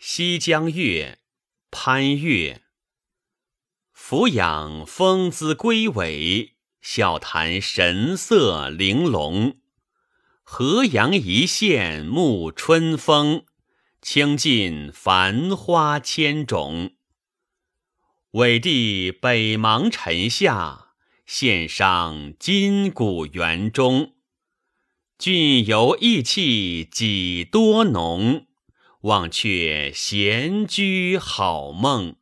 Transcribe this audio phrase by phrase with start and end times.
[0.00, 1.18] 西江月·
[1.72, 2.62] 潘岳。
[3.92, 9.58] 俯仰风姿归尾，笑谈神色玲珑。
[10.44, 13.44] 河阳一线沐春风，
[14.00, 16.92] 倾尽繁花千种。
[18.30, 20.92] 伟帝北邙城下，
[21.26, 24.14] 献上金谷园中。
[25.18, 28.46] 俊游意气几多浓，
[29.08, 32.17] 忘却闲居好梦。